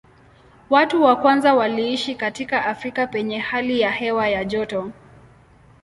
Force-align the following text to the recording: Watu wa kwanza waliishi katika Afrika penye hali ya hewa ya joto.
Watu 0.69 1.03
wa 1.03 1.15
kwanza 1.15 1.53
waliishi 1.53 2.15
katika 2.15 2.65
Afrika 2.65 3.07
penye 3.07 3.39
hali 3.39 3.79
ya 3.81 3.91
hewa 3.91 4.27
ya 4.29 4.45
joto. 4.45 4.91